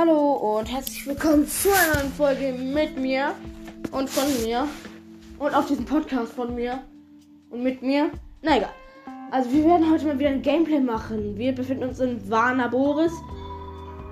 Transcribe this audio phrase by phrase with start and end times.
[0.00, 3.34] Hallo und herzlich willkommen zu einer neuen Folge mit mir
[3.92, 4.66] und von mir
[5.38, 6.78] und auf diesem Podcast von mir
[7.50, 8.10] und mit mir.
[8.40, 8.70] Na egal.
[9.30, 11.36] Also wir werden heute mal wieder ein Gameplay machen.
[11.36, 13.12] Wir befinden uns in Warner Boris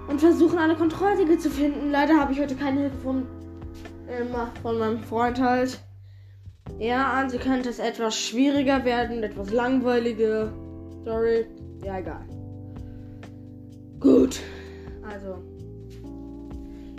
[0.09, 1.91] und versuchen eine Kontrollsiege zu finden.
[1.91, 3.27] Leider habe ich heute keine Hilfe von,
[4.09, 5.80] äh, von meinem Freund halt.
[6.79, 10.52] Ja, also könnte es etwas schwieriger werden, etwas langweilige
[11.00, 11.46] Story.
[11.82, 12.27] Ja, egal.
[14.00, 14.41] Gut.
[15.02, 15.58] Also.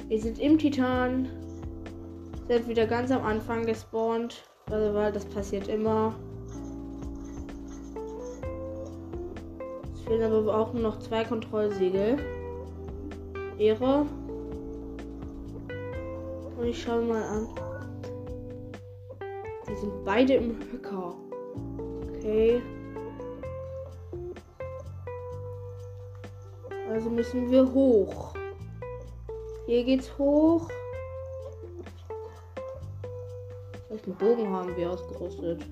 [0.09, 1.27] Wir sind im Titan.
[2.47, 4.43] Sind wieder ganz am Anfang gespawnt.
[4.71, 6.15] Also, weil das passiert immer.
[9.93, 12.17] Es fehlen aber auch nur noch zwei Kontrollsiegel.
[13.59, 14.07] Ehre.
[16.57, 17.47] Und ich schaue mal an.
[19.69, 21.13] Die sind beide im Höcker.
[22.15, 22.63] Okay.
[26.91, 28.33] Also müssen wir hoch.
[29.69, 30.67] Hier geht's hoch.
[33.89, 35.63] Welchen Bogen haben wir ausgerüstet?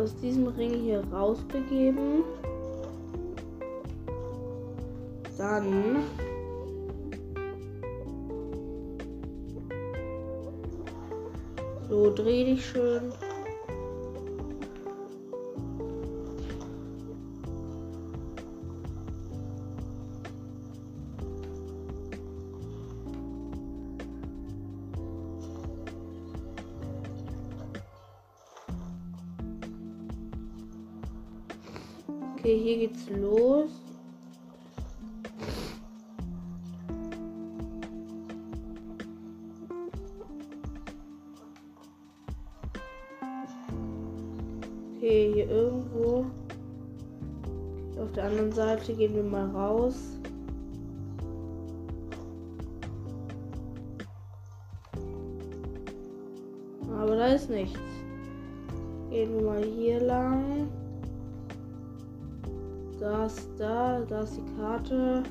[0.00, 2.24] Aus diesem Ring hier rausbegeben.
[5.36, 6.04] Dann
[11.88, 13.12] so dreh dich schön.
[48.90, 50.18] Seite gehen wir mal raus.
[56.98, 57.78] Aber da ist nichts.
[59.10, 60.68] Gehen wir mal hier lang.
[62.98, 65.22] Das da, da ist die Karte.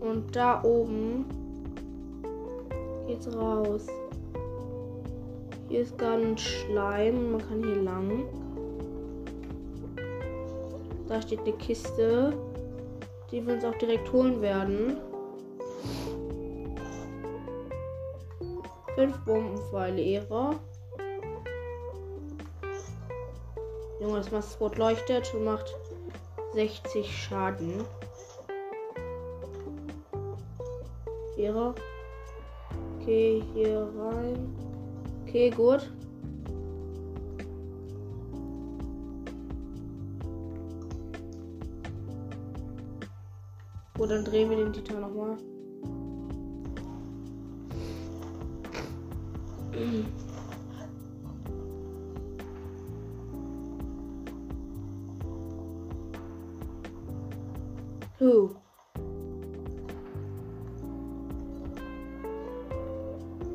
[0.00, 1.24] Und da oben
[3.06, 3.86] geht's raus.
[5.72, 8.28] Hier ist ganz Schleim, man kann hier lang.
[11.08, 12.34] Da steht eine Kiste,
[13.30, 14.98] die wir uns auch direkt holen werden.
[18.94, 20.60] Fünf Bombenpfeile Ehre.
[23.98, 25.74] Junge, das Maskot leuchtet und macht
[26.52, 27.82] 60 Schaden.
[31.38, 31.74] Ehre.
[33.00, 34.71] Okay, hier rein.
[35.32, 35.90] Okay, gut.
[43.96, 45.38] Gut, dann drehen wir den Titan nochmal.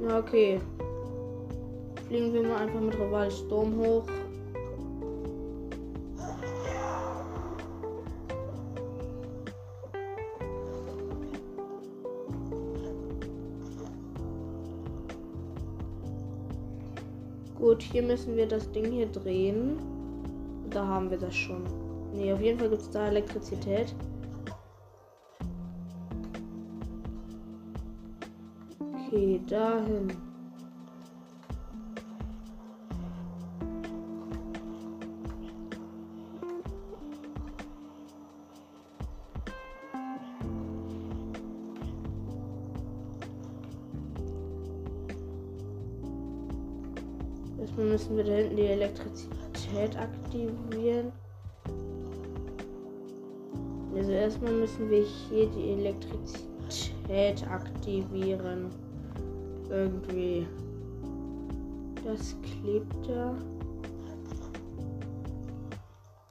[0.02, 0.60] Ja, okay.
[2.07, 4.06] Fliegen wir mal einfach mit Rival Sturm hoch.
[17.59, 19.77] Gut, hier müssen wir das Ding hier drehen.
[20.69, 21.63] Da haben wir das schon.
[22.13, 23.94] Ne, auf jeden Fall gibt es da Elektrizität.
[28.80, 30.26] Okay, dahin.
[54.77, 58.69] müssen wir hier die Elektrizität aktivieren.
[59.69, 60.47] Irgendwie.
[62.06, 63.35] Das klebt da.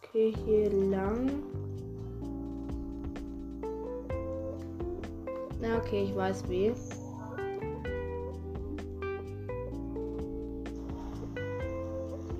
[0.02, 1.30] Okay, hier lang.
[5.60, 6.72] Na, okay, ich weiß wie.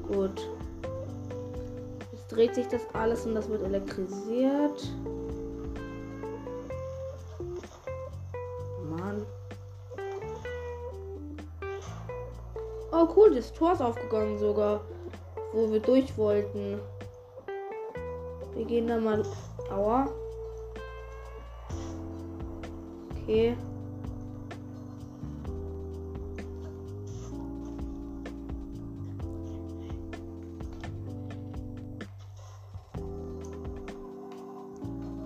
[0.09, 0.49] Gut.
[2.13, 4.89] Jetzt dreht sich das alles und das wird elektrisiert.
[12.99, 14.81] Oh cool, das Tor ist aufgegangen sogar.
[15.53, 16.81] Wo wir durch wollten.
[18.55, 19.23] Wir gehen da mal.
[19.71, 20.09] Aua.
[23.23, 23.55] Okay.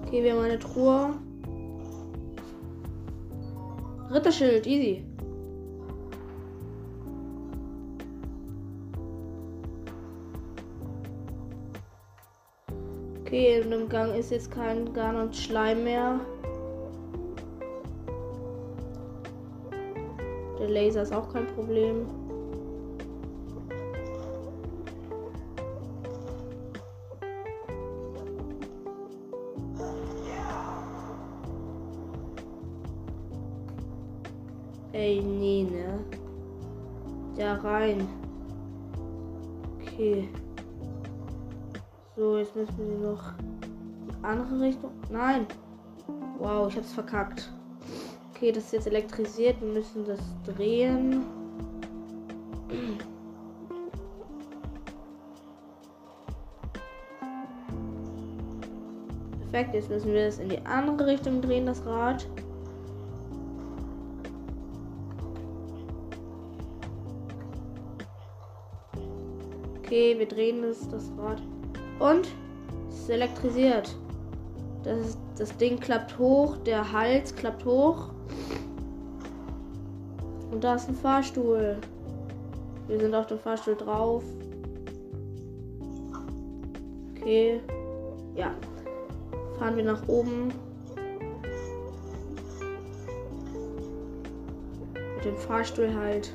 [0.06, 1.14] Okay, wir haben eine Truhe.
[4.10, 5.09] Ritterschild, easy.
[13.30, 16.18] Okay, in dem Gang ist jetzt kein Garn und Schleim mehr.
[20.58, 22.06] Der Laser ist auch kein Problem.
[34.92, 36.00] Ey, nee, ne?
[37.36, 38.08] Da rein.
[42.60, 44.90] Müssen wir noch die andere Richtung.
[45.10, 45.46] Nein.
[46.38, 47.50] Wow, ich hab's verkackt.
[48.34, 49.60] Okay, das ist jetzt elektrisiert.
[49.60, 51.24] Wir müssen das drehen.
[59.40, 62.26] Perfekt, jetzt müssen wir das in die andere Richtung drehen, das Rad.
[69.78, 71.42] Okay, wir drehen das, das Rad.
[71.98, 72.28] Und
[73.10, 73.94] elektrisiert.
[74.82, 78.10] Das, das Ding klappt hoch, der Hals klappt hoch.
[80.50, 81.76] Und da ist ein Fahrstuhl.
[82.88, 84.24] Wir sind auf dem Fahrstuhl drauf.
[87.14, 87.60] Okay.
[88.34, 88.54] Ja.
[89.58, 90.48] Fahren wir nach oben.
[95.16, 96.34] Mit dem Fahrstuhl halt.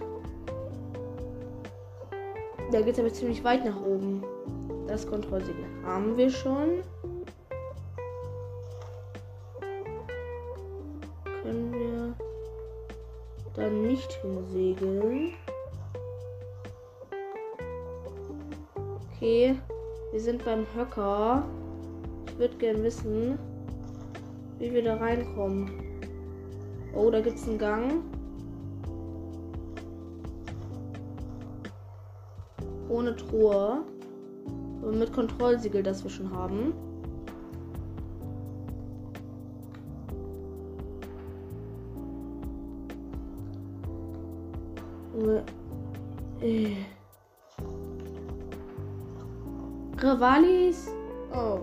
[2.72, 4.24] Da geht es aber ziemlich weit nach oben.
[4.96, 6.82] Das Kontrollsiegel haben wir schon.
[11.44, 12.14] Können wir
[13.56, 15.34] dann nicht hinsegeln.
[19.12, 19.60] Okay,
[20.14, 21.44] wir sind beim Höcker.
[22.28, 23.38] Ich würde gern wissen,
[24.60, 25.72] wie wir da reinkommen.
[26.96, 28.02] Oh, da gibt es einen Gang.
[32.88, 33.84] Ohne Truhe
[34.92, 36.74] mit Kontrollsiegel, das wir schon haben.
[46.42, 46.76] Äh.
[49.98, 50.90] Rivalis?
[51.34, 51.60] Oh.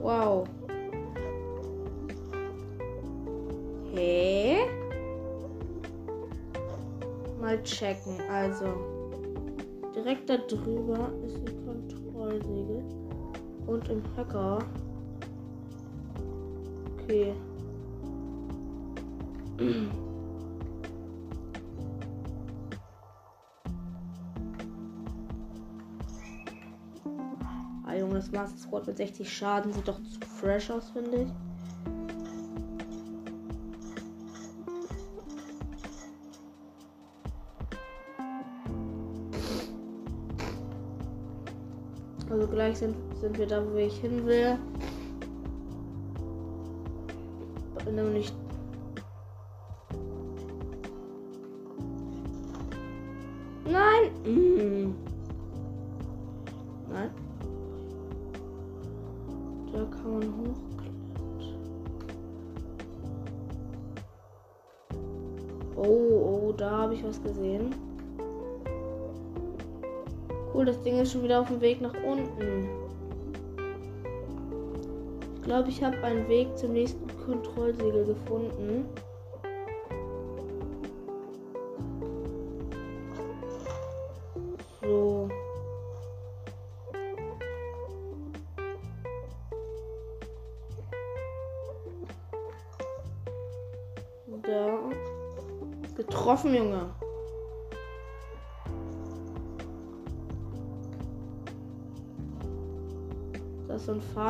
[0.00, 0.48] Wow.
[3.94, 4.66] Hä?
[7.40, 9.01] Mal checken, also.
[10.02, 12.82] Direkt da drüber ist ein Kontrollsegel.
[13.68, 14.58] Und im Hacker.
[17.00, 17.32] Okay.
[27.86, 31.28] ah, Junge, das Master Squad mit 60 Schaden sieht doch zu fresh aus, finde ich.
[42.32, 44.56] Also gleich sind, sind wir da, wo ich hin will.
[47.94, 48.32] Nämlich
[71.32, 72.68] wieder auf dem Weg nach unten.
[75.36, 78.84] Ich glaube, ich habe einen Weg zum nächsten Kontrollsiegel gefunden.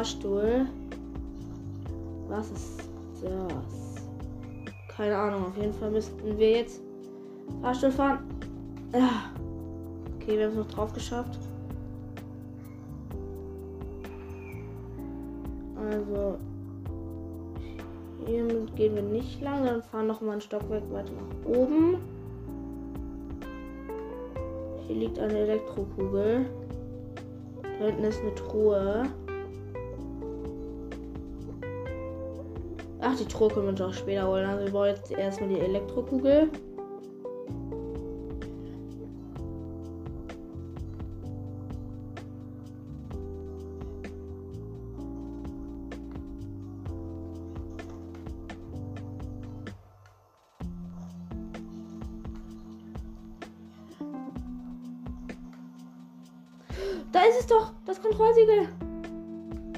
[0.02, 0.66] Fahrstuhl.
[2.26, 2.88] Was ist
[3.22, 4.04] das?
[4.96, 5.46] Keine Ahnung.
[5.46, 6.82] Auf jeden Fall müssten wir jetzt
[7.60, 8.18] Fahrstuhl fahren.
[10.16, 11.38] Okay, wir haben es noch drauf geschafft.
[15.88, 16.36] Also
[18.26, 21.98] hiermit gehen wir nicht lang, dann fahren noch mal ein Stockwerk weiter nach oben.
[24.88, 26.46] Hier liegt eine Elektrokugel.
[27.62, 29.04] Da hinten ist eine Truhe.
[33.22, 34.44] Die Truhe können wir uns auch später holen.
[34.44, 36.50] Also wir brauchen jetzt erstmal die Elektrokugel.
[57.12, 58.68] Da ist es doch, das Kontrollsiegel.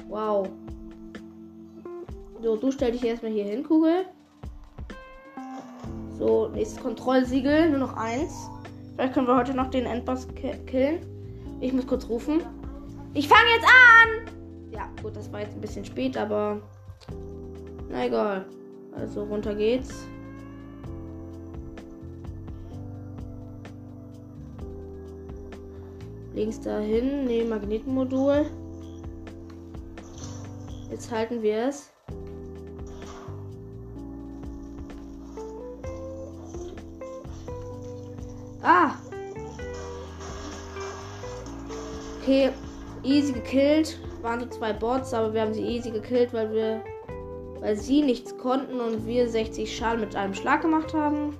[0.07, 0.47] Wow.
[2.45, 4.05] So, du stell dich erstmal hier hin, Kugel.
[6.19, 8.51] So, nächstes Kontrollsiegel, nur noch eins.
[8.93, 10.27] Vielleicht können wir heute noch den Endboss
[10.67, 10.99] killen.
[11.59, 12.43] Ich muss kurz rufen.
[13.15, 14.71] Ich fange jetzt an!
[14.71, 16.61] Ja, gut, das war jetzt ein bisschen spät, aber
[17.89, 18.45] na egal.
[18.95, 20.05] Also runter geht's.
[26.35, 28.45] Links dahin, neben Magnetmodul.
[30.91, 31.94] Jetzt halten wir es.
[42.25, 42.49] Okay,
[43.03, 43.99] easy gekillt.
[44.23, 46.81] Waren so zwei Bots, aber wir haben sie easy gekillt, weil wir
[47.59, 51.37] weil sie nichts konnten und wir 60 Schaden mit einem Schlag gemacht haben.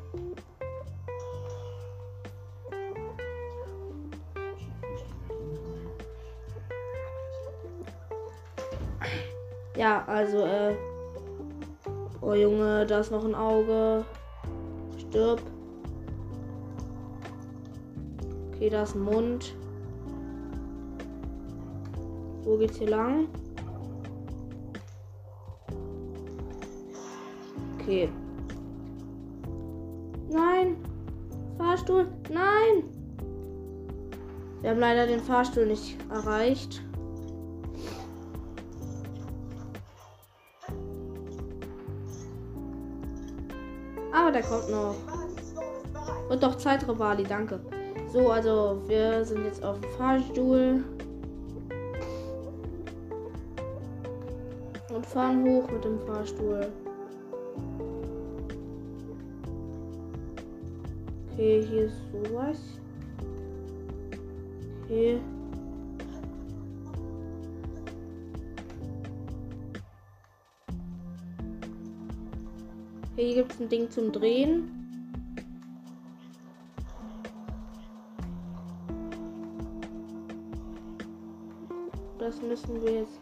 [9.76, 10.76] Ja, also, äh.
[12.22, 14.06] Oh Junge, da ist noch ein Auge.
[15.00, 15.42] Stirb.
[18.54, 19.56] Okay, da ist ein Mund.
[22.56, 23.28] Wo geht's hier lang?
[27.78, 28.10] Okay.
[30.30, 30.78] Nein!
[31.58, 32.08] Fahrstuhl!
[32.30, 32.86] Nein!
[34.62, 36.82] Wir haben leider den Fahrstuhl nicht erreicht.
[44.14, 44.96] Aber der kommt noch.
[46.30, 47.60] Und doch Zeit, Rivali, danke.
[48.14, 50.86] So, also wir sind jetzt auf dem Fahrstuhl.
[55.06, 56.72] Und fahren hoch mit dem Fahrstuhl.
[61.32, 62.60] Okay, hier ist sowas.
[64.84, 65.20] Okay.
[73.16, 74.72] Hier gibt es ein Ding zum Drehen.
[82.18, 83.20] Das müssen wir jetzt.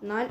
[0.00, 0.28] Nein.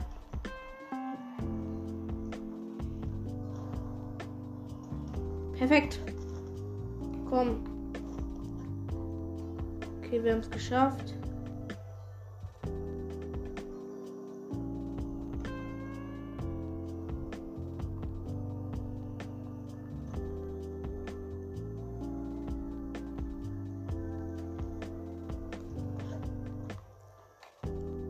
[5.67, 5.99] Perfekt.
[7.27, 7.63] Komm.
[9.97, 11.15] Okay, wir haben es geschafft.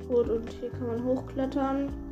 [0.09, 2.04] Gut, und hier kann man hochklettern.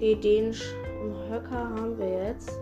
[0.00, 0.54] Okay, den
[1.28, 2.58] Höcker haben wir jetzt.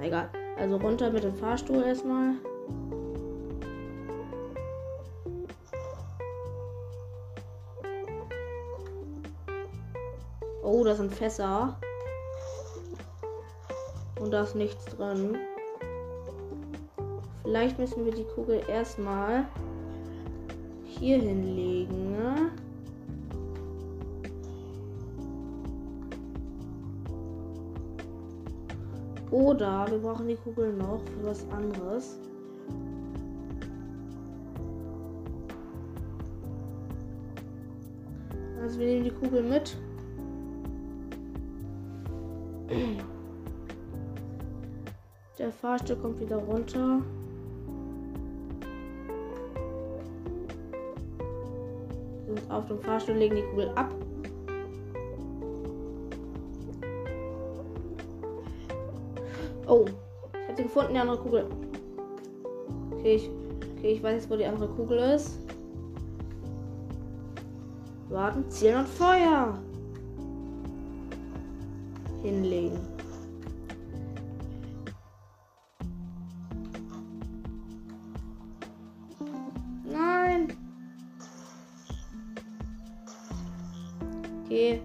[0.00, 0.30] Egal.
[0.56, 2.34] Also runter mit dem Fahrstuhl erstmal.
[10.62, 11.76] Oh, da sind Fässer.
[14.20, 15.36] Und da ist nichts drin.
[17.42, 19.48] Vielleicht müssen wir die Kugel erstmal
[20.84, 22.12] hier hinlegen.
[22.12, 22.52] Ne?
[29.32, 32.18] Oder wir brauchen die Kugel noch für was anderes.
[38.60, 39.76] Also wir nehmen die Kugel mit.
[45.38, 47.00] Der Fahrstuhl kommt wieder runter.
[52.28, 53.92] Und auf dem Fahrstuhl legen die Kugel ab.
[59.72, 61.46] Oh, ich habe sie gefunden, die andere Kugel.
[62.92, 63.30] Okay ich,
[63.78, 65.38] okay, ich weiß jetzt, wo die andere Kugel ist.
[68.10, 69.58] Warten, zielen und Feuer.
[72.22, 72.78] Hinlegen.
[79.90, 80.52] Nein.
[84.44, 84.82] Okay.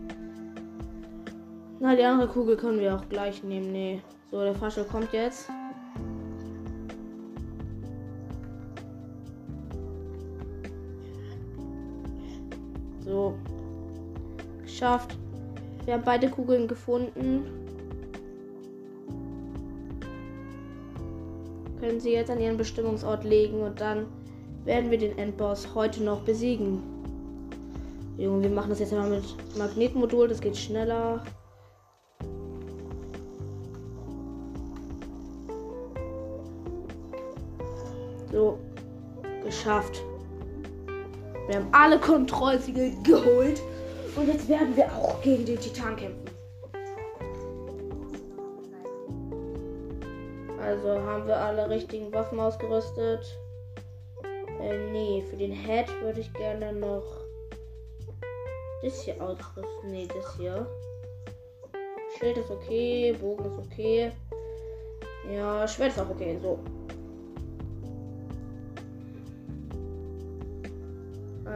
[1.81, 3.73] Na, die andere Kugel können wir auch gleich nehmen.
[3.73, 4.01] Nee.
[4.29, 5.49] So, der Faschel kommt jetzt.
[13.05, 13.35] So.
[14.63, 15.17] Geschafft.
[15.85, 17.45] Wir haben beide Kugeln gefunden.
[21.79, 24.07] Können sie jetzt an ihren Bestimmungsort legen und dann
[24.65, 26.81] werden wir den Endboss heute noch besiegen.
[28.17, 31.23] Junge, wir machen das jetzt einmal mit Magnetmodul, das geht schneller.
[39.67, 40.01] Geschafft.
[41.47, 43.61] Wir haben alle Kontrollsiegel geholt.
[44.15, 46.25] Und jetzt werden wir auch gegen den Titan kämpfen.
[50.61, 53.37] Also haben wir alle richtigen Waffen ausgerüstet.
[54.61, 57.03] Äh, nee, für den Head würde ich gerne noch
[58.81, 59.91] das hier ausrüsten.
[59.91, 60.65] Nee, das hier.
[62.17, 64.11] Schild ist okay, Bogen ist okay.
[65.31, 66.39] Ja, Schwert ist auch okay.
[66.41, 66.57] So.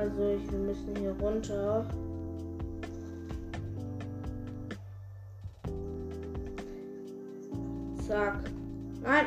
[0.01, 1.85] Also, ich, wir müssen hier runter.
[8.07, 8.39] Zack.
[9.03, 9.25] Nein.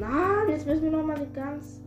[0.00, 1.82] Nein, jetzt müssen wir noch mal ganz.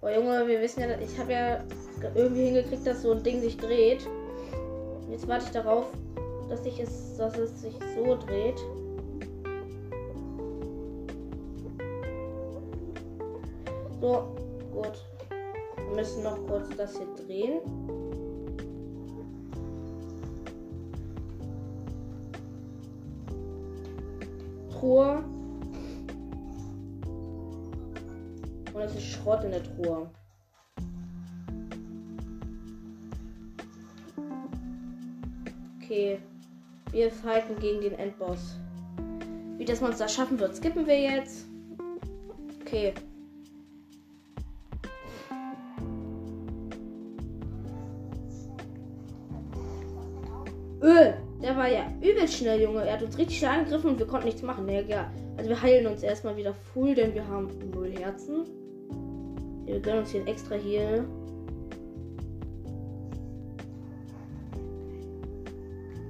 [0.00, 1.64] Oh Junge, wir wissen ja, ich habe ja
[2.14, 4.06] irgendwie hingekriegt, dass so ein Ding sich dreht.
[5.10, 5.86] Jetzt warte ich darauf,
[6.48, 8.60] dass, ich es, dass es sich so dreht.
[14.04, 14.36] So,
[14.70, 15.02] gut.
[15.76, 17.60] Wir müssen noch kurz das hier drehen.
[24.70, 25.24] Truhe.
[28.74, 30.10] Und es ist Schrott in der Truhe.
[35.82, 36.18] Okay.
[36.90, 38.58] Wir fighten gegen den Endboss.
[39.56, 41.46] Wie das Monster schaffen wird, skippen wir jetzt.
[42.60, 42.92] Okay.
[52.04, 52.86] Übel schnell, Junge.
[52.86, 54.66] Er hat uns richtig schnell angegriffen und wir konnten nichts machen.
[54.66, 55.10] Nee, egal.
[55.36, 58.44] Also wir heilen uns erstmal wieder full, denn wir haben null Herzen.
[59.64, 61.04] Wir gönnen uns hier extra hier.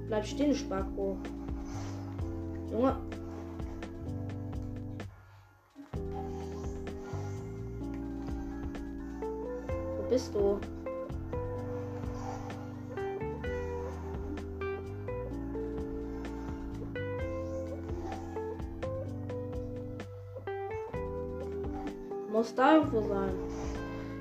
[0.07, 1.17] Bleib stehen, Sparko.
[2.71, 2.97] Junge.
[9.97, 10.59] Wo bist du?
[22.35, 23.33] Muss da irgendwo sein.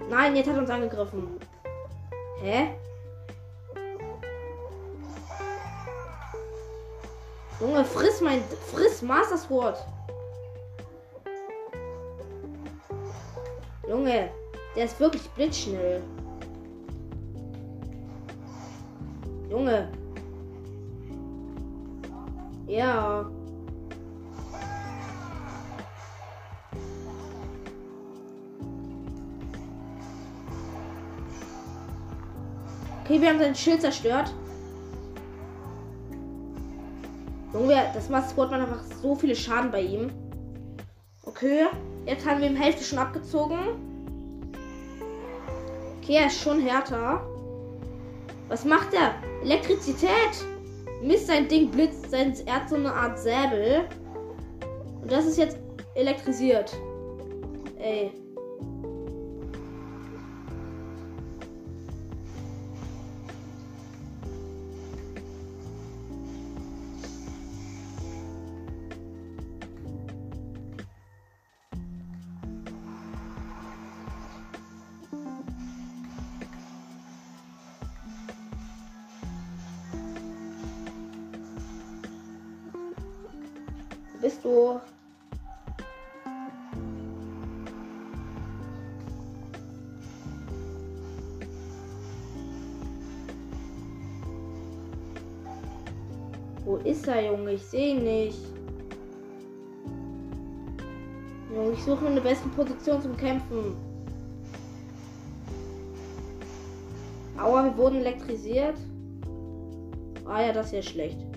[0.09, 1.37] Nein, jetzt hat er uns angegriffen.
[2.40, 2.68] Hä?
[7.61, 8.40] Junge, friss mein.
[8.72, 9.85] Friss Master Sword.
[13.88, 14.31] Junge,
[14.77, 16.00] der ist wirklich blitzschnell.
[33.24, 34.34] Wir haben sein Schild zerstört.
[37.54, 40.10] Junge, das Master Squad macht einfach so viele Schaden bei ihm.
[41.24, 41.66] Okay,
[42.04, 43.58] jetzt haben wir ihm Hälfte schon abgezogen.
[46.02, 47.26] Okay, er ist schon härter.
[48.48, 49.14] Was macht er?
[49.42, 50.10] Elektrizität.
[51.02, 52.10] Mist, sein Ding blitzt.
[52.10, 53.88] Sein, er hat so eine Art Säbel.
[55.00, 55.56] Und das ist jetzt
[55.94, 56.76] elektrisiert.
[57.78, 58.12] Ey.
[84.24, 84.80] Bist du?
[96.64, 97.52] Wo ist er, Junge?
[97.52, 98.38] Ich sehe ihn nicht.
[101.54, 103.76] Junge, ich suche eine bessere Position zum Kämpfen.
[107.37, 108.78] Aua, wir wurden elektrisiert.
[110.24, 111.34] Ah ja, das ist ja schlecht.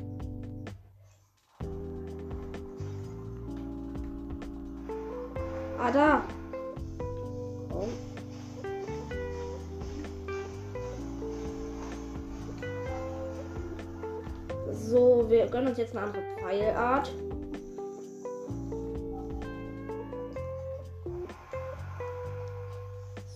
[5.88, 6.21] Ah, da.
[7.71, 7.89] Komm.
[14.73, 17.13] So, wir gönnen uns jetzt eine andere Pfeilart.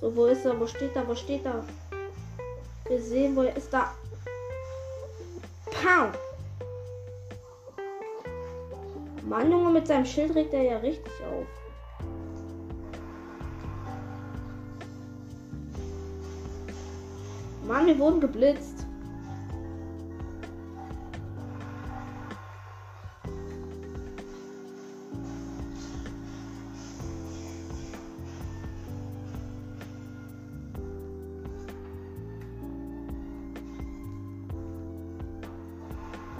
[0.01, 0.59] So, wo ist er?
[0.59, 1.07] Wo steht er?
[1.07, 1.63] Wo steht er?
[2.89, 3.71] Wir sehen, wo er ist.
[3.71, 3.95] Da.
[5.67, 6.09] Pow!
[9.23, 11.60] Mann, Junge, mit seinem Schild regt er ja richtig auf.
[17.91, 18.85] Wir wurden geblitzt.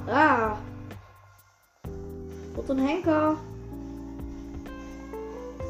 [0.08, 0.58] Ah.
[2.56, 3.36] Und so Henker.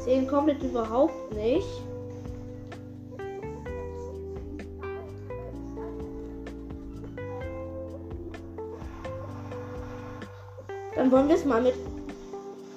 [0.04, 1.21] Sehen komplett überhaupt
[10.94, 11.74] Dann wollen wir es mal mit,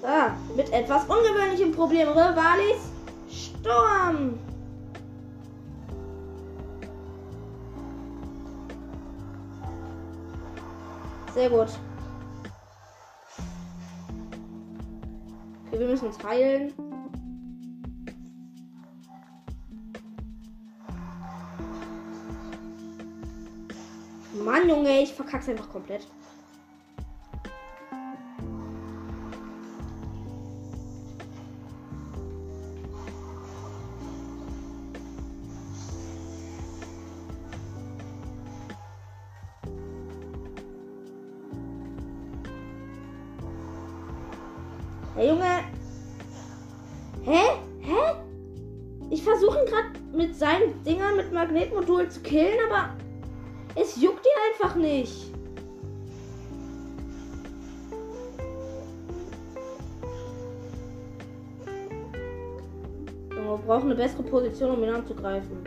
[0.03, 2.09] ah, mit etwas ungewöhnlichem Problem.
[2.09, 2.91] Rivalis
[3.29, 4.39] Sturm.
[11.33, 11.67] Sehr gut.
[15.67, 16.73] Okay, wir müssen uns heilen.
[24.45, 26.07] Mann, Junge, ich verkack's einfach komplett.
[64.55, 65.57] Position, um ihn anzugreifen.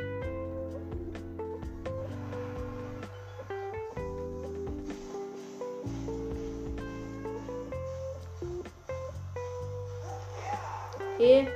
[11.15, 11.49] Okay.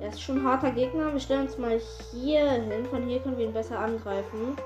[0.00, 1.12] Er ist schon ein harter Gegner.
[1.12, 1.80] Wir stellen uns mal
[2.12, 2.86] hier hin.
[2.86, 4.56] Von hier können wir ihn besser angreifen.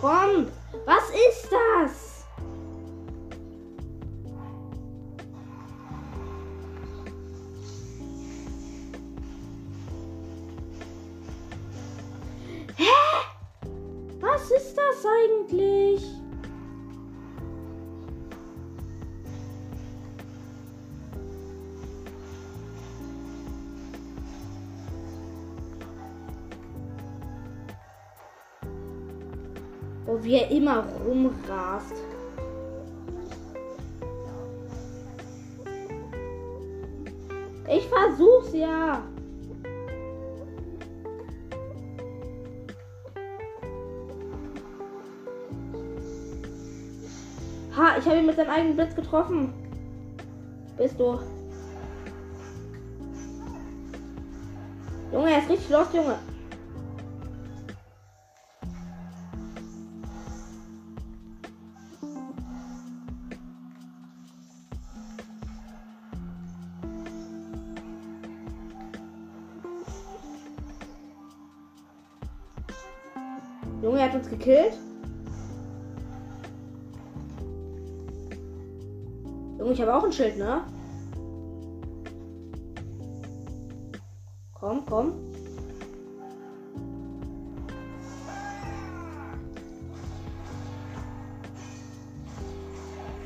[0.00, 0.48] Komm!
[15.06, 16.02] Eigentlich?
[30.06, 31.94] Oh, wie er immer rumrast.
[37.68, 39.02] Ich versuch's ja.
[48.04, 49.54] Ich habe ihn mit seinem eigenen Blitz getroffen.
[50.76, 51.18] Bist du?
[55.10, 56.18] Junge, er ist richtig los, Junge.
[73.80, 74.83] Junge, er hat uns gekillt.
[79.86, 80.62] Habe auch ein Schild, ne?
[84.54, 85.12] Komm, komm.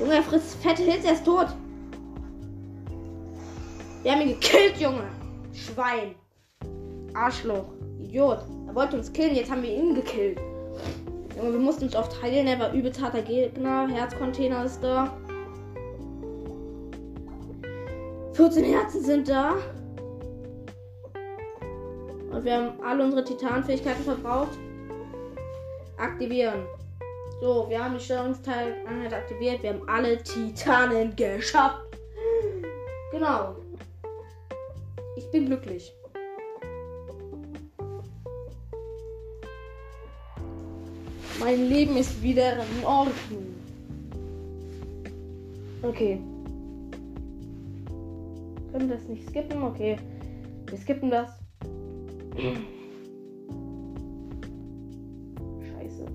[0.01, 1.49] Junge, er frisst fette Hits, er ist tot.
[4.03, 5.05] Wir haben ihn gekillt, Junge.
[5.53, 6.15] Schwein.
[7.15, 7.67] Arschloch.
[7.99, 8.39] Idiot.
[8.67, 10.41] Er wollte uns killen, jetzt haben wir ihn gekillt.
[11.37, 13.89] Junge, wir mussten uns oft heilen, er war übelst harter Gegner.
[13.89, 15.17] Herzcontainer ist da.
[18.39, 19.57] 14 Herzen sind da.
[22.31, 24.57] Und wir haben alle unsere Titanfähigkeiten verbraucht.
[25.97, 26.65] Aktivieren.
[27.41, 29.61] So, wir haben die Steuerungsteileinheit aktiviert.
[29.65, 31.83] Wir haben alle Titanen geschafft.
[33.11, 33.57] Genau.
[35.17, 35.93] Ich bin glücklich.
[41.41, 43.57] Mein Leben ist wieder in Ordnung.
[45.83, 46.21] Okay.
[48.79, 49.61] Können das nicht skippen?
[49.65, 49.97] Okay.
[50.69, 51.31] Wir skippen das.
[55.67, 56.07] Scheiße.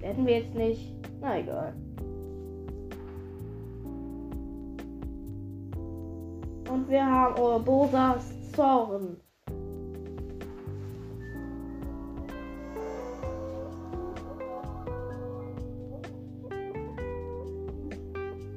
[0.00, 0.92] Werden wir jetzt nicht.
[1.22, 1.72] Na egal.
[6.70, 9.16] Und wir haben Urbosas Zorn.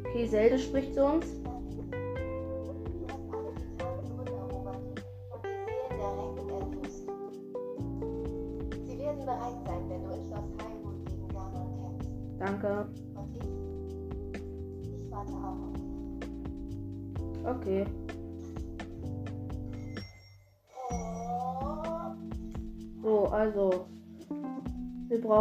[0.03, 1.36] Okay, Zelda spricht zu uns.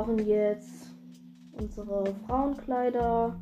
[0.07, 0.95] Brauchen jetzt
[1.59, 3.35] unsere Frauenkleider.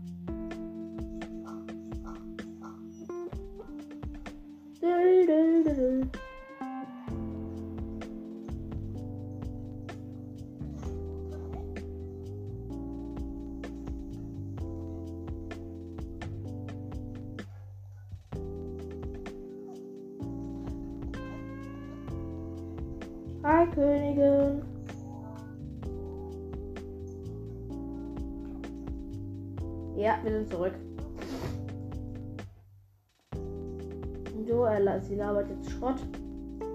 [34.75, 36.01] Er, sie labert jetzt Schrott.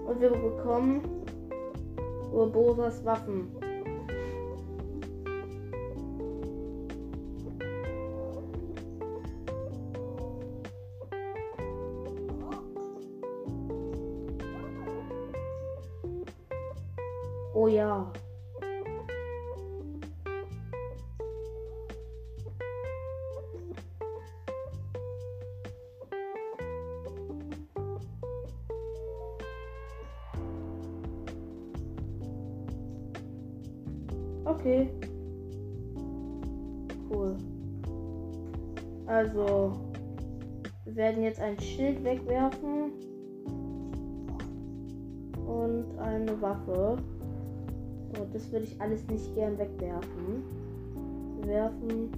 [0.06, 1.02] Und wir bekommen
[2.32, 3.48] Urbosas Waffen.
[17.52, 18.10] Oh ja.
[41.60, 42.92] Schild wegwerfen
[45.46, 46.96] und eine Waffe.
[48.14, 50.42] So, das würde ich alles nicht gern wegwerfen.
[51.42, 52.10] Werfen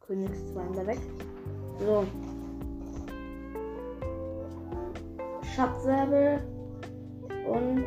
[0.00, 0.98] Königszweimler weg.
[1.78, 2.04] So.
[5.54, 6.40] Schatzsäbel
[7.50, 7.84] und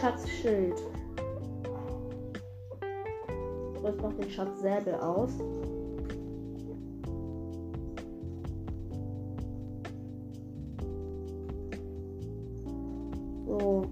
[0.00, 0.89] Schatzschild.
[3.90, 5.30] Rüste noch den Schatzsäbel aus.
[13.46, 13.84] So.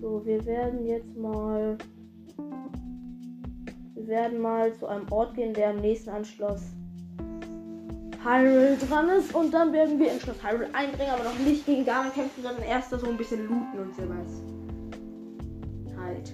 [0.00, 1.78] So, wir werden jetzt mal.
[3.94, 6.62] Wir werden mal zu einem Ort gehen, der am nächsten an Schloss
[8.30, 9.34] Hyrule dran ist.
[9.34, 12.62] Und dann werden wir in Schloss Hyrule eindringen, aber noch nicht gegen Ganon kämpfen, sondern
[12.62, 14.42] erst so ein bisschen looten und sowas.
[15.98, 16.32] Halt.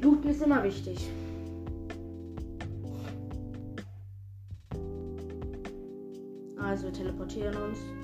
[0.00, 1.10] Looten ist immer wichtig.
[6.60, 7.97] Also wir teleportieren uns.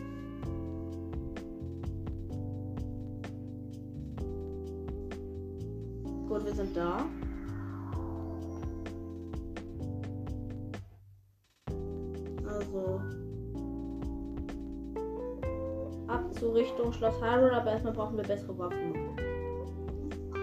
[17.04, 18.94] Schloss Hyrule, aber erstmal brauchen wir bessere Waffen.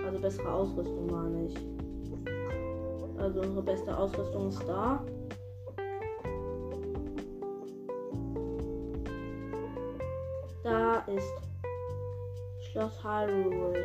[0.05, 1.55] Also bessere Ausrüstung, meine ich.
[3.17, 5.03] Also unsere beste Ausrüstung ist da.
[10.63, 11.33] Da ist
[12.71, 13.83] Schloss Hyrule.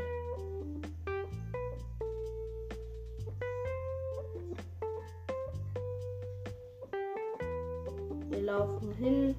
[8.28, 9.34] Wir laufen hin.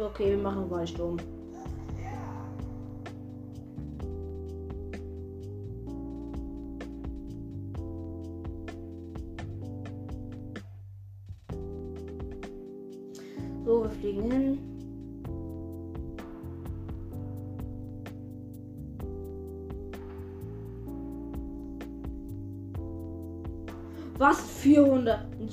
[0.00, 1.35] Okay, wir machen Waldsturm.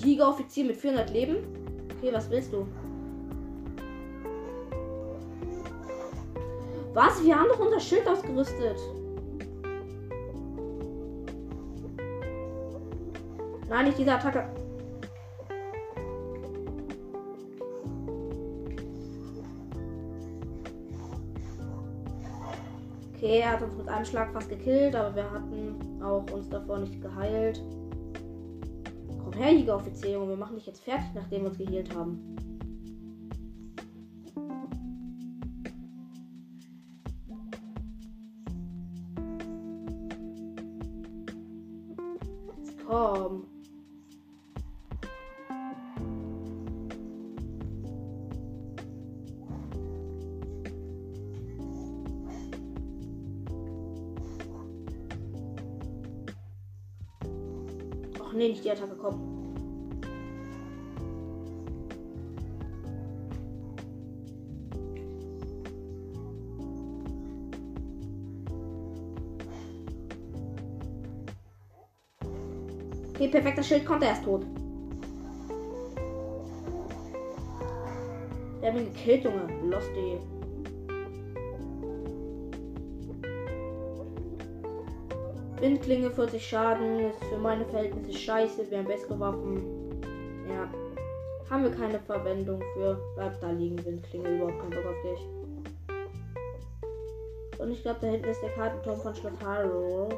[0.04, 0.06] 400?
[0.06, 1.38] Ein Giga-Offizier mit 400 Leben?
[1.98, 2.68] Okay, was willst du?
[6.94, 7.24] Was?
[7.24, 8.78] Wir haben doch unser Schild ausgerüstet.
[13.70, 14.48] Nein, nicht diese Attacke.
[23.16, 26.80] Okay, er hat uns mit einem Schlag fast gekillt, aber wir hatten auch uns davor
[26.80, 27.64] nicht geheilt.
[29.34, 32.53] Komm her, Jägeroffizier, wir machen dich jetzt fertig, nachdem wir uns geheilt haben.
[73.44, 74.46] Okay, perfekt, das Schild kommt, er ist tot.
[78.62, 79.50] Der hat mich gekillt, Junge.
[79.70, 80.18] Lost die.
[85.60, 88.72] Windklinge 40 Schaden ist für meine Verhältnisse scheiße.
[88.72, 89.62] Wir haben bessere Waffen.
[90.48, 90.70] Ja.
[91.50, 92.98] Haben wir keine Verwendung für.
[93.16, 94.38] Bleibt da liegen, Windklinge.
[94.38, 95.20] Überhaupt keinen Bock auf dich.
[97.60, 100.14] Und ich glaube, da hinten ist der Kartenturm von Schloss Harrow.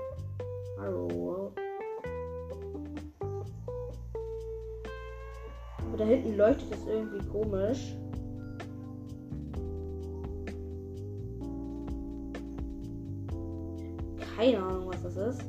[0.78, 1.25] Harrow.
[6.06, 7.96] Da hinten leuchtet es irgendwie komisch.
[14.36, 15.46] keine Ahnung, was das ist.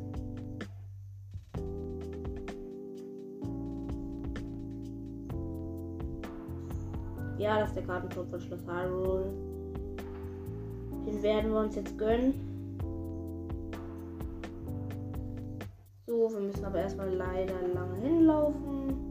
[7.39, 9.33] Ja, das ist der Kartencode von Schloss Hyrule.
[11.07, 12.33] Den werden wir uns jetzt gönnen.
[16.07, 19.06] So, wir müssen aber erstmal leider lange hinlaufen.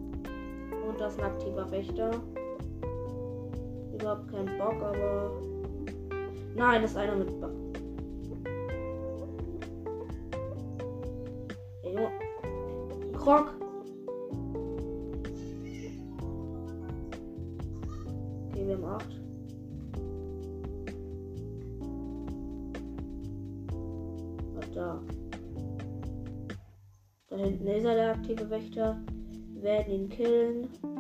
[0.96, 2.12] Und das ist ein aktiver Wächter.
[3.94, 5.42] Überhaupt keinen Bock, aber.
[6.56, 7.52] Nein, das ist einer mit Bock.
[13.26, 13.56] Krog.
[18.48, 19.06] Okay, wir haben 8.
[24.54, 25.02] Was da?
[27.30, 28.98] Da hinten ist er, der aktive Wächter.
[29.66, 30.95] Werden ihn killen.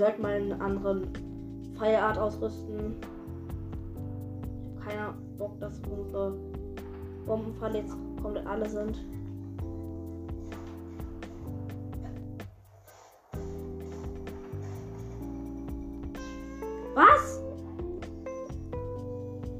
[0.00, 1.12] Sollten mal einen anderen
[1.78, 2.94] Feierart ausrüsten.
[4.78, 6.34] Ich habe keinen Bock, dass unsere
[7.26, 8.98] Bombenfalle jetzt komplett alle sind.
[16.94, 17.42] Was?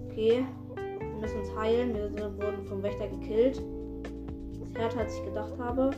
[0.09, 0.47] Okay,
[0.99, 1.95] wir müssen uns heilen.
[1.95, 3.63] Wir wurden vom Wächter gekillt.
[4.59, 5.91] Das härter als ich gedacht habe.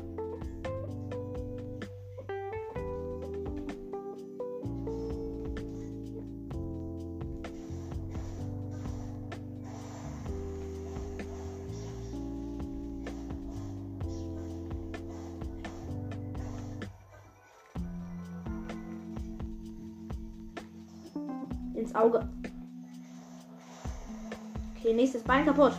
[21.93, 22.21] Ins Auge.
[24.77, 25.73] Okay, nächstes Bein kaputt.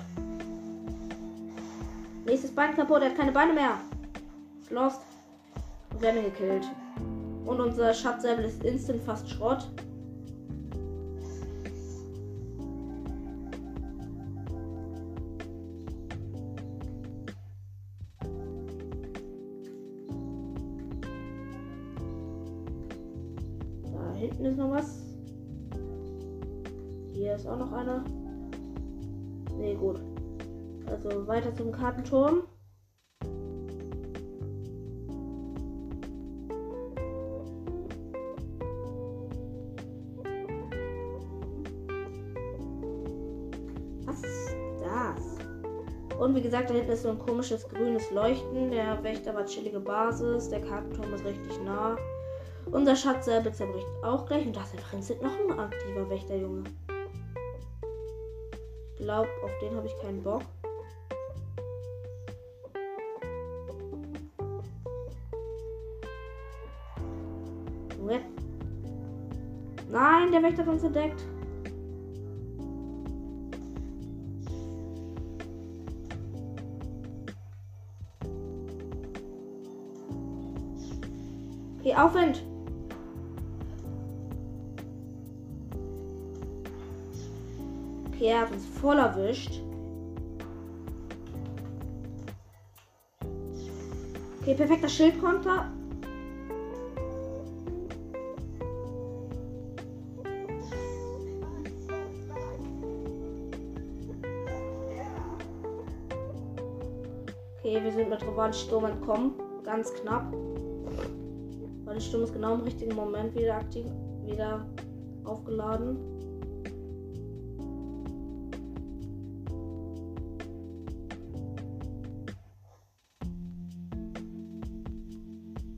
[2.25, 3.77] Nächstes Bein kaputt, er hat keine Beine mehr.
[4.61, 5.01] Ist lost.
[5.99, 6.65] werden gekillt.
[7.45, 9.69] Und unser Schatzsäbel ist instant fast Schrott.
[44.81, 46.17] Das?
[46.19, 48.71] Und wie gesagt, da hinten ist so ein komisches grünes Leuchten.
[48.71, 50.49] Der Wächter war chillige Basis.
[50.49, 51.95] Der Kartenturm ist richtig nah.
[52.71, 54.45] Unser Schatz selber zerbricht auch gleich.
[54.45, 56.63] Und da ist einfach instant noch ein aktiver Wächterjunge.
[58.93, 60.43] Ich glaube, auf den habe ich keinen Bock.
[69.93, 71.23] Nein, der Wächter hat uns entdeckt.
[81.93, 82.43] Okay, Aufwind.
[88.19, 89.61] Er hat uns voll erwischt.
[94.41, 95.71] Okay, perfekter Schildkonter.
[107.59, 109.33] Okay, wir sind mit Revanche-Sturm entkommen.
[109.65, 110.33] Ganz knapp.
[111.93, 113.85] Der Sturm ist genau im richtigen Moment wieder aktiv,
[114.25, 114.65] wieder
[115.25, 115.95] aufgeladen.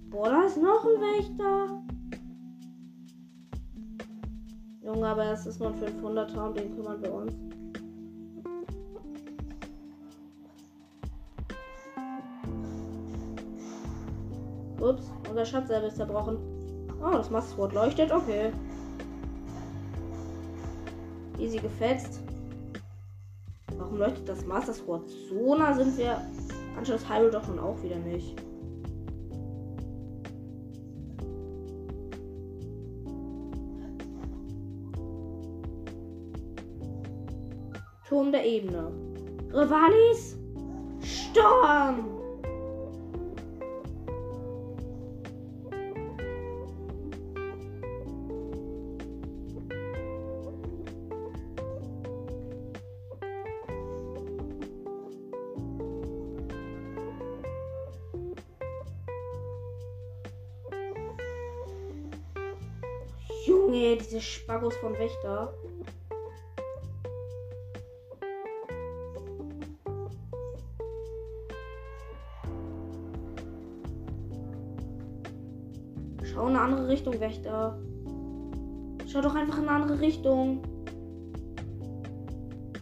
[0.10, 1.84] Boah, da ist noch ein Wächter.
[4.86, 7.55] Junge, aber es ist nur ein 500er und den kümmern wir uns.
[15.36, 16.38] Unser Schatz selber ist zerbrochen.
[17.04, 18.54] Oh, das Master leuchtet, okay.
[21.38, 22.22] Easy gefetzt.
[23.78, 26.22] Warum leuchtet das Master so nah sind wir
[26.78, 28.34] anscheinend Hyrule doch schon auch wieder nicht.
[38.08, 38.90] Turm der Ebene.
[39.52, 40.38] Rivalis?
[41.02, 42.15] Sturm!
[64.86, 65.52] Von Wächter.
[76.24, 77.80] Schau in eine andere Richtung, Wächter.
[79.08, 80.62] Schau doch einfach in eine andere Richtung.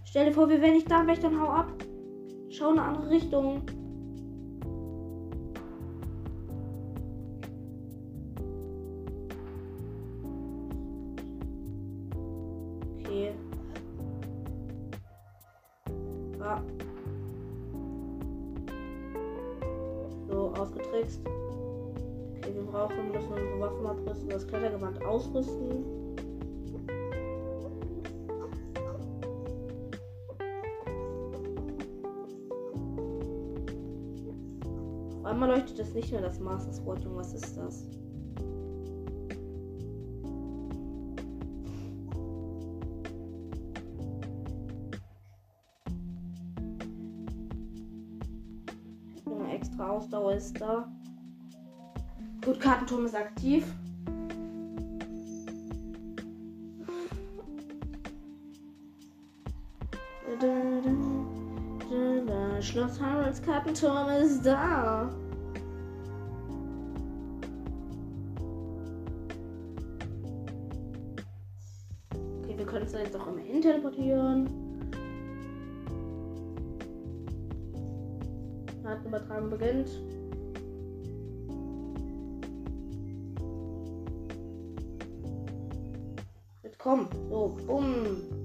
[0.03, 1.71] Stell dir vor, wir wären nicht da, Wächter, und hau ab.
[2.49, 3.61] Schau in eine andere Richtung.
[36.14, 37.86] Mehr das Master Sword, Junge, was ist das?
[49.26, 50.88] Junge, extra Ausdauer ist da.
[52.45, 53.66] Gut, Kartenturm ist aktiv.
[62.61, 65.09] Schloss Harolds Kartenturm ist da.
[73.64, 74.49] Teleportieren.
[78.84, 79.89] Datenübertragung beginnt.
[86.64, 87.07] Jetzt komm.
[87.30, 88.42] So, bumm.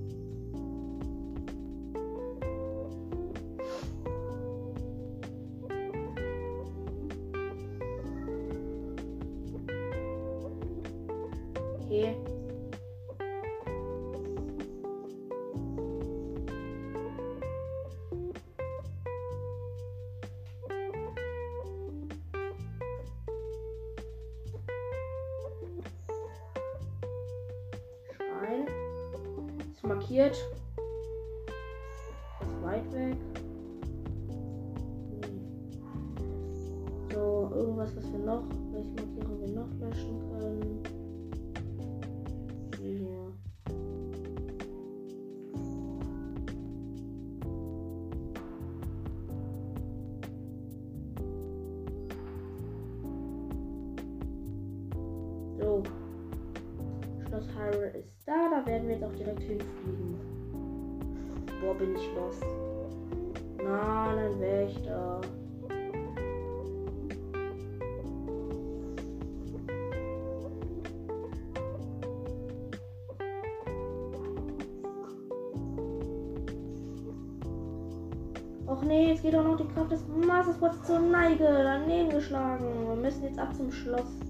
[78.79, 81.43] Och nee, jetzt geht auch noch die Kraft des Masterspots zur Neige.
[81.43, 82.65] Daneben geschlagen.
[82.87, 84.21] Wir müssen jetzt ab zum Schloss.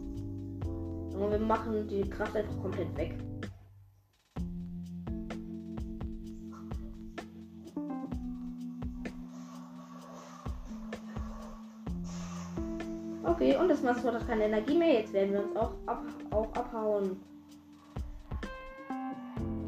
[0.62, 3.14] Und wir machen die Kraft einfach komplett weg.
[13.24, 15.00] Okay, und das Mastersport hat keine Energie mehr.
[15.00, 17.20] Jetzt werden wir uns auch, ab, auch abhauen.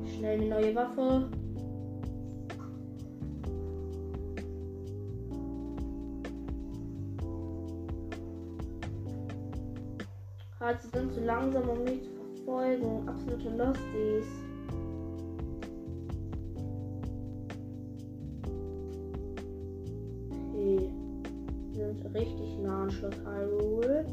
[0.07, 1.29] Schnell eine neue Waffe.
[10.61, 13.09] Halt, sie sind zu langsam, um mich zu verfolgen.
[13.09, 14.27] Absolute Losties.
[20.31, 20.91] Okay.
[21.73, 24.05] Wir sind richtig nah an Schloss Hyrule.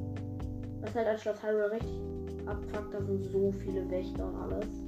[0.80, 2.02] Was halt an Schloss Hyrule richtig
[2.46, 4.87] abfuckt, da sind so viele Wächter und alles.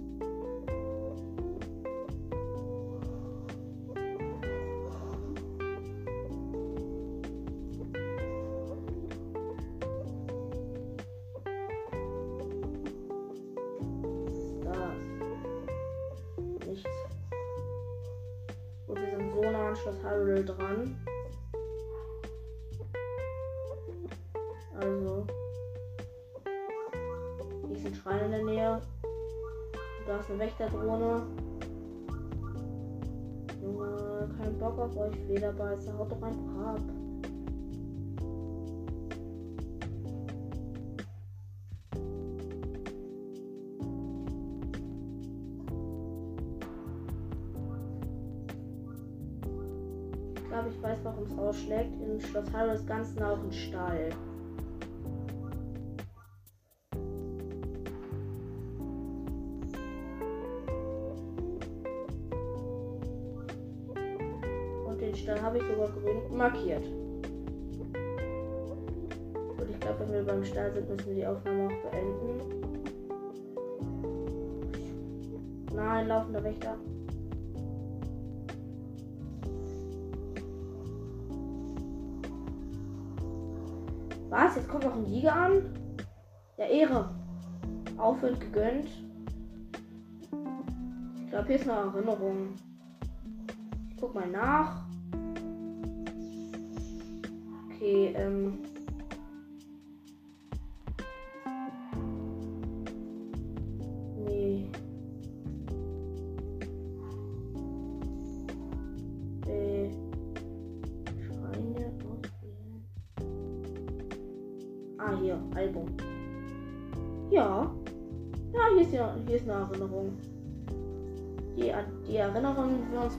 [50.50, 51.92] Glaube, ich weiß, warum es ausschlägt.
[52.02, 54.10] In Schloss Hyrule ist ganz nah auch ein Stall.
[64.88, 66.86] Und den Stall habe ich sogar grün markiert.
[69.58, 72.40] Und ich glaube, wenn wir beim Stall sind, müssen wir die Aufnahme auch beenden.
[75.74, 76.76] Nein, laufender Wächter.
[84.42, 84.56] Was?
[84.56, 85.64] Jetzt kommt noch ein Liga an?
[86.58, 87.14] Ja, Ehre.
[87.98, 88.88] Aufwind gegönnt.
[91.22, 92.56] Ich glaube, hier ist eine Erinnerung.
[93.90, 94.86] Ich guck mal nach.
[97.66, 98.60] Okay, ähm.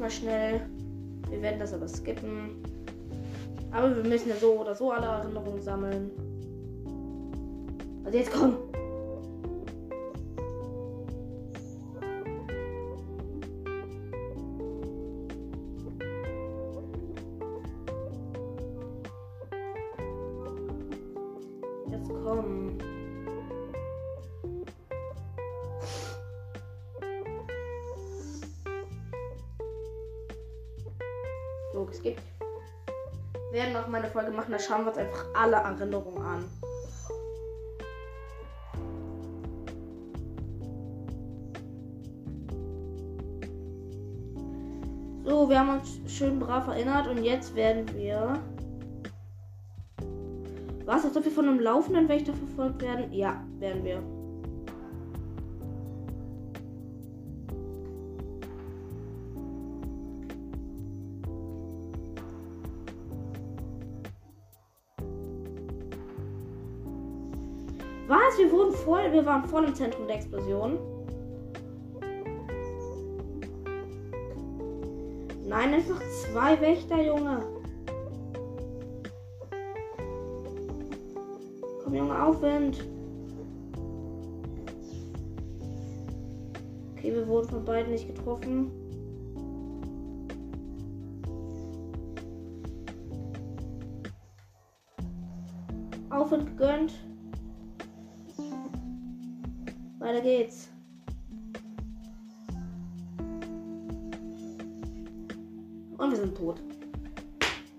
[0.01, 0.61] Mal schnell.
[1.29, 2.63] Wir werden das aber skippen.
[3.71, 6.11] Aber wir müssen ja so oder so alle Erinnerungen sammeln.
[8.05, 8.57] Also jetzt komm.
[31.73, 32.21] So, es gibt.
[33.53, 36.45] Wir werden noch mal eine Folge machen, da schauen wir uns einfach alle Erinnerungen an.
[45.25, 48.39] So, wir haben uns schön brav erinnert und jetzt werden wir.
[50.87, 53.13] Was, als ob wir von einem laufenden Wächter verfolgt werden?
[53.13, 54.03] Ja, werden wir.
[68.85, 70.79] Voll, wir waren voll im Zentrum der Explosion.
[75.47, 76.01] Nein, einfach
[76.31, 77.43] zwei Wächter, Junge.
[81.83, 82.85] Komm, Junge, Aufwind.
[86.93, 88.71] Okay, wir wurden von beiden nicht getroffen.
[96.11, 97.10] Aufwind gegönnt.
[100.21, 100.69] Weiter geht's.
[105.99, 106.61] Und wir sind tot.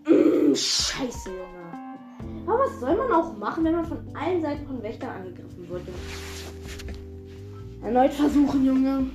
[0.07, 2.45] Mm, Scheiße, Junge.
[2.45, 5.83] Aber was soll man auch machen, wenn man von allen Seiten von Wächtern angegriffen wird?
[7.83, 9.09] Erneut versuchen, Junge.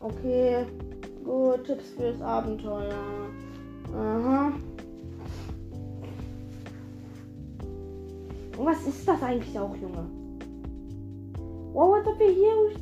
[0.00, 0.66] Okay.
[1.24, 3.25] Gut, Tipps fürs Abenteuer.
[9.06, 10.10] Ist das eigentlich auch, Junge?
[11.72, 12.72] Wow, als ob wir hier.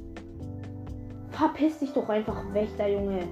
[1.29, 3.29] Verpiss dich doch einfach, Wächter, Junge.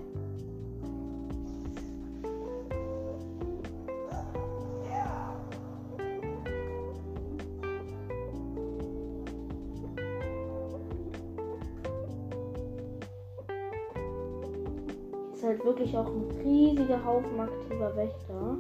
[15.32, 18.58] Ist halt wirklich auch ein riesiger Haufen aktiver Wächter.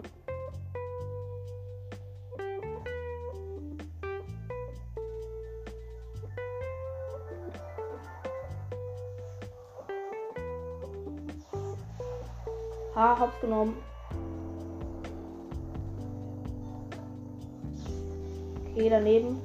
[13.22, 13.76] Hops genommen.
[18.70, 19.40] Okay, daneben.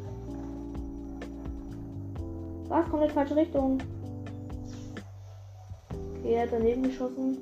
[2.70, 2.90] Was?
[2.90, 3.78] Kommt in die falsche Richtung.
[6.18, 7.38] Okay, er hat daneben geschossen.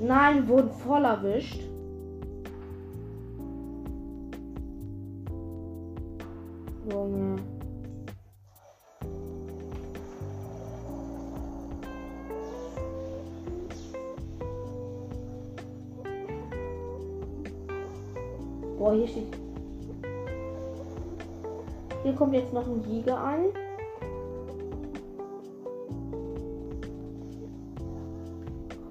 [0.00, 1.67] Nein, wurden voll erwischt.
[19.08, 19.36] Steht.
[22.02, 23.46] Hier kommt jetzt noch ein Jäger an.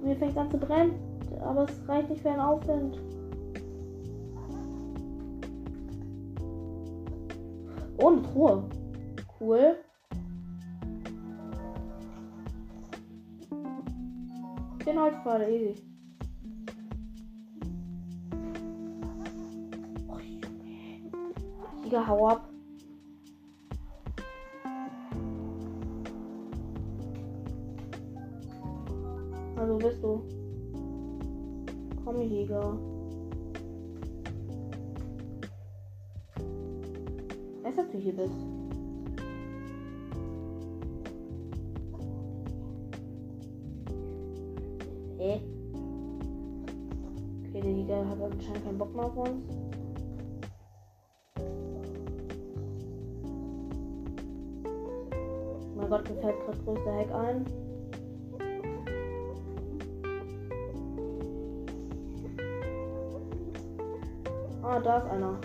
[0.02, 0.94] Mir fängt an zu brennen,
[1.40, 3.00] aber es reicht nicht für einen Aufwind.
[7.98, 8.64] Oh, eine Truhe.
[9.40, 9.76] Cool.
[14.86, 15.87] Den Holzpfeil, easy.
[22.08, 22.48] Hau ab.
[29.56, 30.22] Also bist du.
[32.04, 32.78] Komm, Jäger.
[37.62, 38.32] Weiß, dass du hier bist.
[45.18, 45.40] Hä?
[47.48, 49.57] Okay, der Jäger hat anscheinend keinen Bock mehr auf uns.
[56.20, 57.44] Fällt gerade größter Hack ein.
[64.62, 65.38] Ah, da ist einer.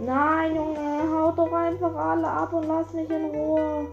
[0.00, 3.88] Nein, Junge, haut doch einfach alle ab und lass mich in Ruhe.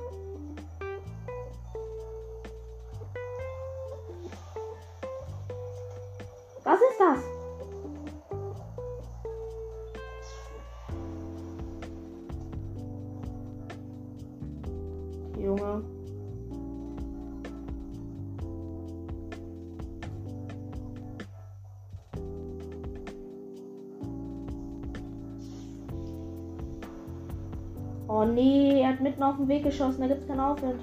[29.35, 30.79] Auf den Weg geschossen, da gibt's keinen Aufwind.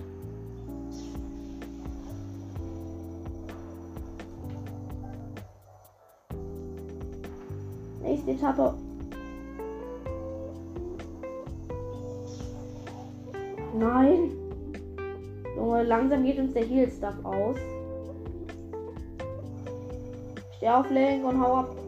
[8.02, 8.74] Nächste Etappe.
[13.78, 14.32] Nein.
[15.56, 17.56] Junge, langsam geht uns der Heal Stuff aus.
[20.58, 21.81] Steh auf, Link und hau ab.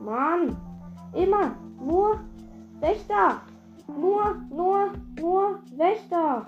[0.00, 0.56] Mann,
[1.14, 2.20] immer nur
[2.80, 3.40] Wächter.
[3.86, 6.46] Nur, nur, nur Wächter.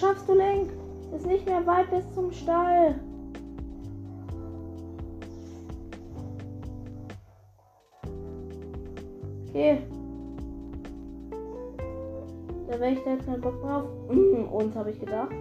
[0.00, 0.70] Schaffst du, Link.
[1.14, 2.94] Ist nicht mehr weit bis zum Stall.
[9.48, 9.78] Okay.
[12.68, 13.84] Der Wächter hat keinen Bock drauf.
[14.52, 15.34] Uns habe ich gedacht.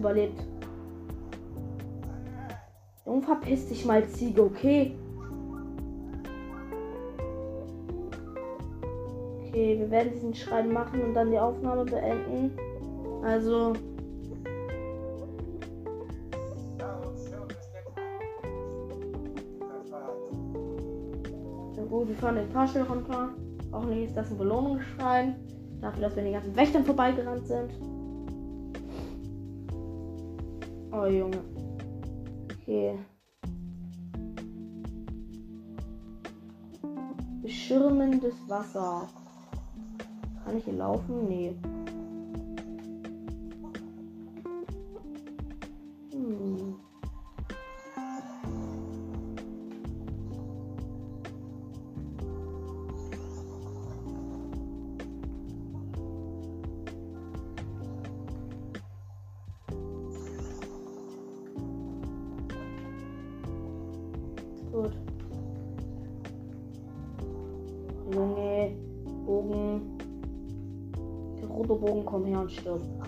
[0.00, 0.42] Überlebt.
[3.06, 4.96] Junge, verpiss dich mal, Ziege, okay?
[9.46, 12.56] Okay, wir werden diesen Schrein machen und dann die Aufnahme beenden.
[13.22, 13.72] Also.
[21.76, 23.30] Ja gut, wir fahren den Fahrstuhl runter.
[23.72, 25.34] Auch nicht ist das ein Belohnungsschrein.
[25.80, 27.89] Dafür, dass wir den ganzen Wächtern vorbeigerannt sind.
[31.02, 31.42] Oh Junge.
[32.52, 32.98] Okay.
[37.40, 39.08] Beschirmendes Wasser.
[40.44, 41.26] Kann ich hier laufen?
[41.26, 41.54] Nee.
[72.58, 72.99] Bogen,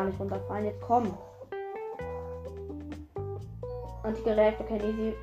[0.00, 0.64] gar nicht runterfallen.
[0.66, 1.14] Jetzt komm.
[4.02, 5.14] Antiker Reaktor, kein Easy.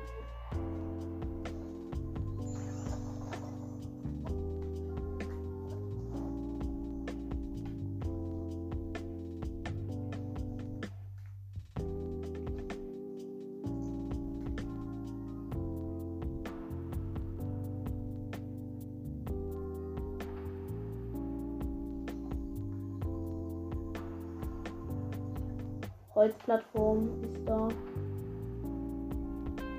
[26.18, 27.68] Holzplattform ist da.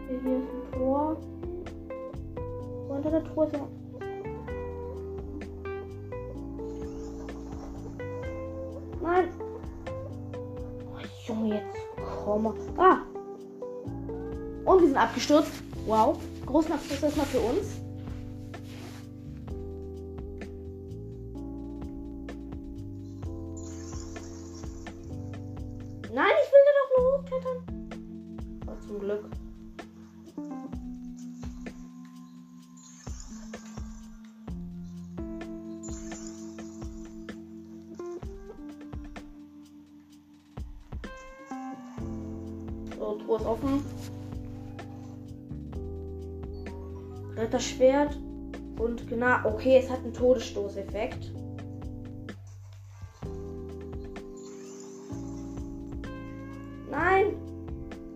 [0.07, 1.17] Hier ist ein Tor.
[2.87, 3.67] Und unter der Tor ist noch.
[9.01, 9.27] Nein!
[10.87, 11.77] Oh, Junge, jetzt
[12.23, 12.53] komm mal.
[12.77, 12.99] Ah!
[14.63, 15.51] Und wir sind abgestürzt.
[15.85, 16.17] Wow.
[16.45, 17.81] Großen Abschluss erstmal für uns.
[49.60, 51.34] Okay, es hat einen Todesstoßeffekt.
[56.89, 57.36] Nein!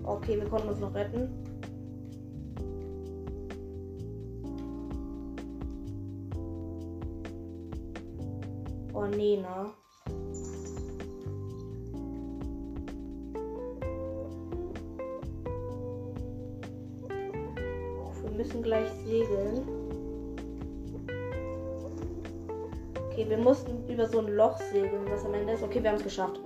[0.04, 1.30] Okay, wir konnten uns noch retten.
[23.64, 25.64] Mussten über so ein Loch segeln, was am Ende ist.
[25.64, 26.40] Okay, wir haben es geschafft.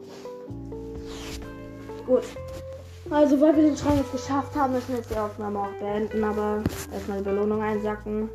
[2.05, 2.23] Gut.
[3.09, 6.23] Also, weil wir den Schrank jetzt geschafft haben, müssen wir jetzt die Aufnahme auch beenden,
[6.23, 6.61] aber
[6.91, 8.29] erstmal die Belohnung einsacken.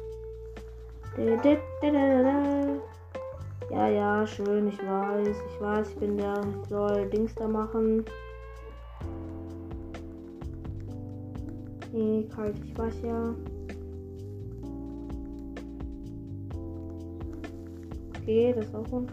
[3.70, 8.04] Ja, ja, schön, ich weiß, ich weiß, ich bin der, ich soll Dings da machen.
[11.92, 13.34] Nee, kalt, ich weiß ja.
[18.22, 19.08] Okay, das ist auch gut.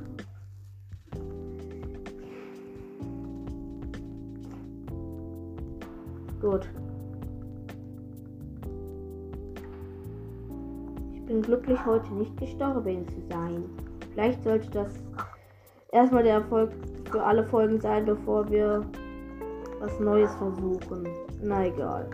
[6.39, 6.69] Gut.
[11.15, 13.63] Ich bin glücklich, heute nicht gestorben zu sein.
[14.13, 14.93] Vielleicht sollte das
[15.91, 16.71] erstmal der Erfolg
[17.11, 18.85] für alle Folgen sein, bevor wir
[19.79, 21.07] was Neues versuchen.
[21.41, 22.11] Na egal.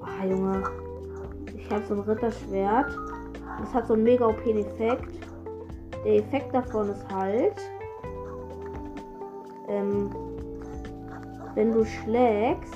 [0.00, 0.62] Ah, Junge.
[1.54, 2.96] Ich habe so ein Ritterschwert.
[3.60, 5.29] Das hat so einen mega OP-Effekt.
[6.04, 7.60] Der Effekt davon ist halt,
[9.68, 10.10] ähm,
[11.54, 12.74] wenn du schlägst,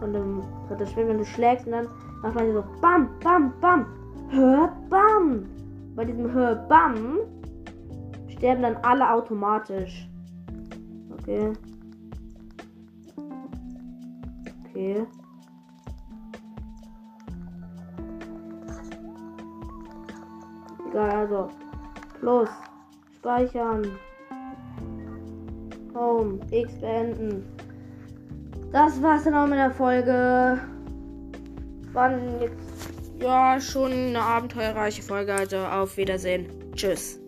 [0.00, 1.88] von dem Ritterschwert, wenn du schlägst und dann
[2.22, 3.86] macht man so BAM, BAM, BAM,
[4.30, 5.46] Hör, BAM.
[5.94, 7.18] Bei diesem Hör, BAM
[8.28, 10.08] sterben dann alle automatisch.
[11.20, 11.52] Okay.
[14.70, 15.06] Okay.
[20.90, 21.63] Egal, also.
[22.24, 22.48] Plus.
[23.18, 23.98] Speichern.
[25.94, 26.40] Home.
[26.50, 27.44] X beenden.
[28.72, 30.58] Das war's dann auch mit der Folge.
[31.92, 32.10] War
[32.40, 35.34] jetzt ja schon eine abenteuerreiche Folge.
[35.34, 36.46] Also auf Wiedersehen.
[36.74, 37.20] Tschüss.